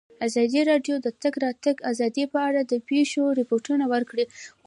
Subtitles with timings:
[0.27, 4.25] ازادي راډیو د د تګ راتګ ازادي په اړه د پېښو رپوټونه ورکړي.